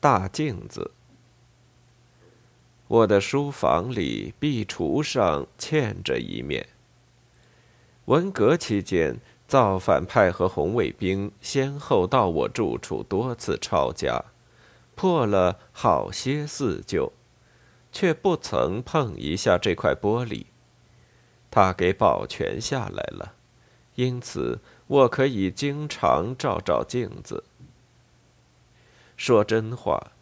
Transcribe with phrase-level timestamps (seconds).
[0.00, 0.92] 大镜子。
[2.86, 6.68] 我的书房里壁橱上嵌着一面。
[8.04, 14.24] 文革期间，造反派和红卫兵先后到我住处多次抄家，
[14.94, 17.12] 破了好些四旧，
[17.90, 20.46] 却不曾碰一下这块玻璃。
[21.50, 23.34] 他给保全下来了，
[23.96, 27.44] 因此我可以经常照照镜子。
[29.18, 30.12] 说真话。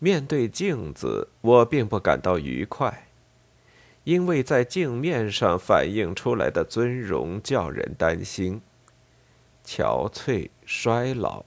[0.00, 3.06] 面对镜子，我并不感到愉快，
[4.04, 8.62] 因为在镜面上反映出来的尊容叫人担心。
[9.64, 11.44] 憔悴、衰老、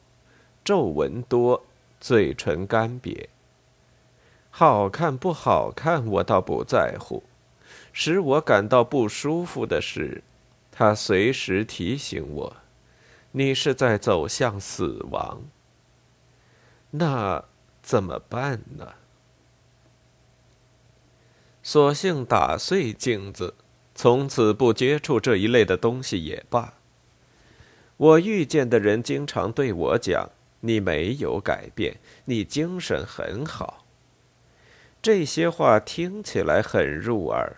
[0.63, 1.65] 皱纹多、
[1.99, 3.25] 嘴唇干瘪。
[4.51, 7.23] 好看不好看，我倒不在乎。
[7.91, 10.21] 使我感到不舒服的是，
[10.71, 12.55] 它随时提醒我，
[13.31, 15.41] 你是在走向死亡。
[16.93, 17.45] 那。
[17.85, 18.93] 怎么办呢？
[21.61, 23.55] 索性打碎镜子，
[23.93, 26.75] 从此不接触这一类的东西也罢。
[27.97, 30.29] 我遇见的人经常对我讲
[30.61, 33.85] ：“你没有改变，你精神很好。”
[35.03, 37.57] 这些话听起来很入耳，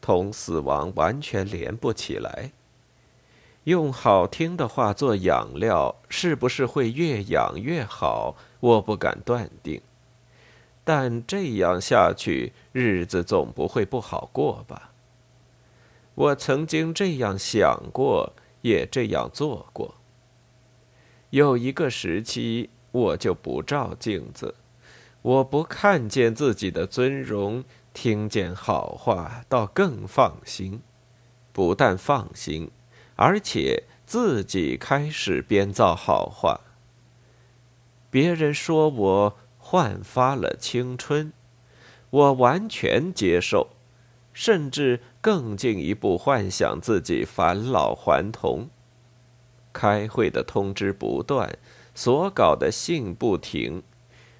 [0.00, 2.52] 同死亡完全连不起来。
[3.66, 8.36] 用好听的话做养料，是不是会越养越好？
[8.60, 9.80] 我不敢断定。
[10.84, 14.92] 但这样下去，日子总不会不好过吧？
[16.14, 19.96] 我曾经这样想过，也这样做过。
[21.30, 24.54] 有一个时期，我就不照镜子，
[25.22, 30.80] 我不看见自己的尊容，听见好话，倒更放心。
[31.52, 32.70] 不但放心。
[33.16, 36.60] 而且自己开始编造好话。
[38.10, 41.32] 别人说我焕发了青春，
[42.10, 43.70] 我完全接受，
[44.32, 48.68] 甚至更进一步幻想自己返老还童。
[49.72, 51.58] 开会的通知不断，
[51.94, 53.82] 所搞的信不停，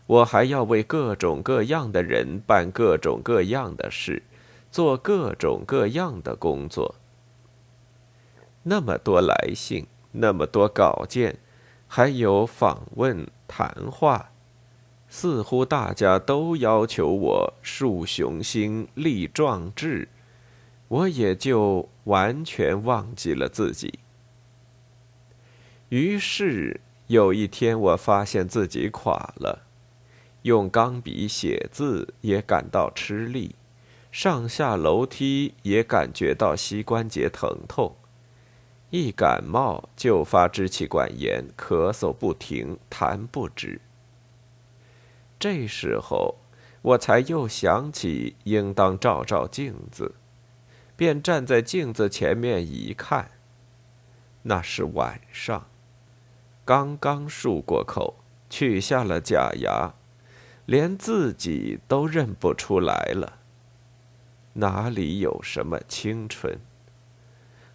[0.06, 4.22] 我还要为各种各样的人办各种各样的事，
[4.70, 6.94] 做各种各样的工作。
[8.69, 11.38] 那么多来信，那么多稿件，
[11.87, 14.32] 还有访问、谈话，
[15.09, 20.09] 似乎大家都要求我树雄心、立壮志，
[20.88, 24.00] 我也就完全忘记了自己。
[25.91, 29.62] 于是有一天，我发现自己垮了，
[30.43, 33.54] 用钢笔写字也感到吃力，
[34.10, 37.94] 上下楼梯也感觉到膝关节疼痛。
[38.91, 43.80] 一感冒就发支气管炎，咳嗽不停，痰不止。
[45.38, 46.36] 这时候，
[46.82, 50.14] 我才又想起应当照照镜子，
[50.97, 53.32] 便站在镜子前面一看。
[54.42, 55.66] 那是晚上，
[56.64, 58.14] 刚刚漱过口，
[58.48, 59.94] 取下了假牙，
[60.64, 63.41] 连自己都认不出来了。
[64.54, 66.60] 哪里有什么青春？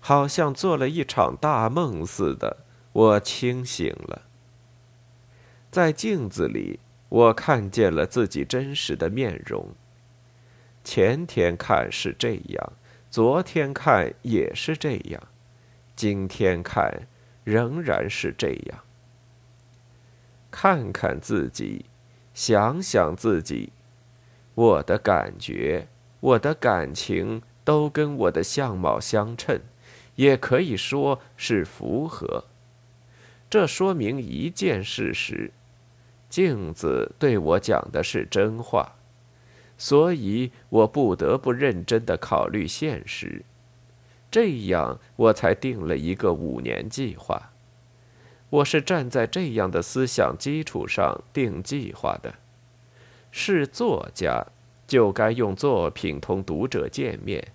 [0.02, 2.58] 好像做了一场大梦似的，
[2.92, 4.24] 我清醒了。
[5.72, 9.70] 在镜子里，我看见了自己真实的面容。
[10.84, 12.74] 前天看是这样，
[13.10, 15.22] 昨天看也是这样，
[15.96, 17.08] 今天看
[17.44, 18.80] 仍然是这样。
[20.50, 21.86] 看看自己，
[22.34, 23.72] 想想自己，
[24.56, 25.88] 我的感觉，
[26.20, 29.62] 我的感情，都跟我的相貌相称。
[30.16, 32.46] 也可以说是符合。
[33.50, 35.52] 这说明一件事实：
[36.30, 38.96] 镜子对我讲的是真话，
[39.78, 43.44] 所以我不得不认真的考虑现实。
[44.30, 47.52] 这样，我才定了一个五年计划。
[48.50, 52.36] 我是站在这样的思想基础上定计划的。
[53.32, 54.46] 是作家，
[54.88, 57.46] 就该用作品同读者见面。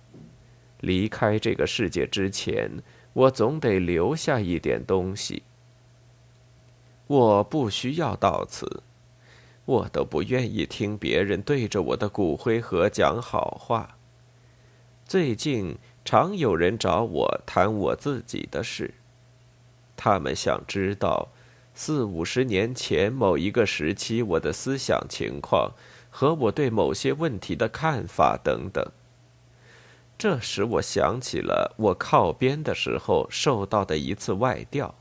[0.79, 2.83] 离开这个世界之前，
[3.13, 5.43] 我总得留下一点东西。
[7.07, 8.83] 我不需要到此，
[9.65, 13.97] 我都不愿意听别人对着我的骨灰盒讲好话。
[15.05, 18.93] 最近常有人找我谈我自己的事，
[19.95, 21.29] 他们想知道
[21.73, 25.71] 四五十年前某一个时期我的思想情况
[26.09, 28.91] 和我对某些问题的看法等等。
[30.17, 34.95] 这使我想起了我靠边的时候受到的一次外调。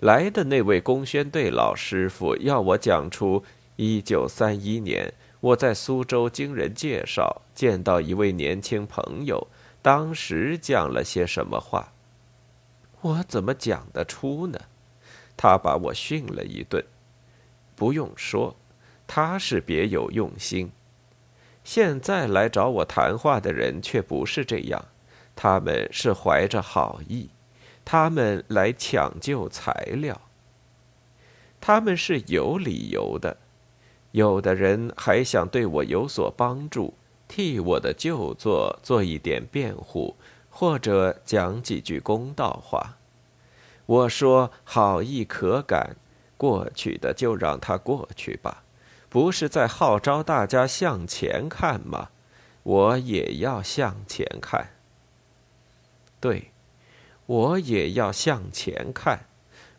[0.00, 3.44] 来的那位公宣队老师傅要我讲出
[3.76, 9.48] 一九三一年，我在苏州经人介绍见到一位年轻朋友，
[9.82, 11.92] 当时讲了些什么话？
[13.00, 14.58] 我怎么讲得出呢？
[15.36, 16.84] 他把我训了一顿。
[17.76, 18.56] 不用说，
[19.06, 20.72] 他是别有用心。
[21.70, 24.86] 现在来找我谈话的人却不是这样，
[25.36, 27.28] 他们是怀着好意，
[27.84, 30.18] 他们来抢救材料，
[31.60, 33.36] 他们是有理由的。
[34.12, 36.94] 有的人还想对我有所帮助，
[37.28, 40.16] 替我的旧作做一点辩护，
[40.48, 42.96] 或者讲几句公道话。
[43.84, 45.96] 我说好意可感，
[46.38, 48.62] 过去的就让它过去吧，
[49.08, 52.10] 不是在号召大家向前看吗？
[52.62, 54.70] 我也要向前看。
[56.20, 56.50] 对，
[57.26, 59.26] 我也要向前看，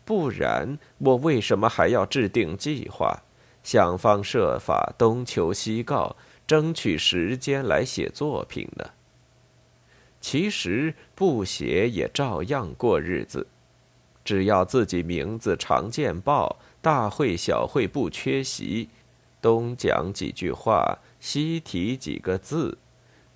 [0.04, 3.22] 不然我为什么还要制定计划？
[3.62, 6.16] 想方设法东求西告，
[6.46, 8.90] 争取时间来写作品呢。
[10.20, 13.46] 其实不写也照样过日子，
[14.24, 18.88] 只要自己名字常见报，大会小会不缺席，
[19.40, 22.78] 东讲几句话，西提几个字，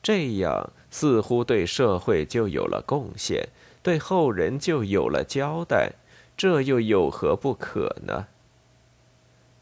[0.03, 3.49] 这样似乎对社会就有了贡献，
[3.83, 5.93] 对后人就有了交代，
[6.37, 8.27] 这又有何不可呢？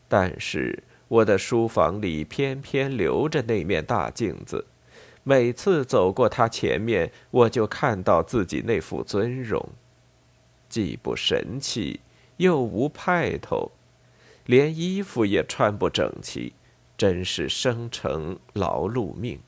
[0.09, 4.67] 但是我的书房里偏偏留着那面大镜子，
[5.23, 9.69] 每次走过它前面，我就看到自己那副尊容，
[10.69, 12.01] 既不神气，
[12.39, 13.71] 又无派头，
[14.45, 16.55] 连衣服也穿不整齐，
[16.97, 19.41] 真是生成劳碌命。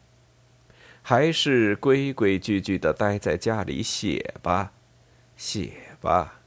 [1.03, 4.73] 还是规规矩矩的待在家里写吧，
[5.37, 6.41] 写吧，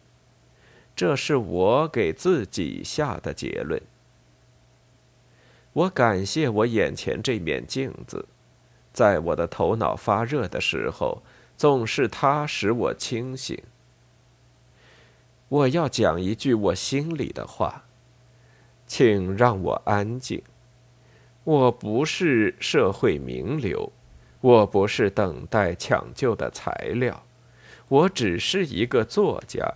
[0.95, 3.79] 这是我给自己下的结论。
[5.73, 8.27] 我感谢我眼前这面镜子，
[8.91, 11.21] 在我的头脑发热的时候，
[11.55, 13.61] 总是它使我清醒。
[15.49, 17.85] 我要讲一句我心里的话，
[18.87, 20.41] 请让我安静。
[21.43, 23.91] 我不是社会名流，
[24.41, 27.23] 我不是等待抢救的材料，
[27.87, 29.75] 我只是一个作家，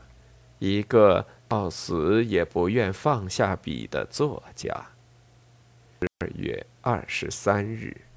[0.60, 4.74] 一个到死也不愿放下笔的作家。
[6.20, 8.11] 二月二十三日。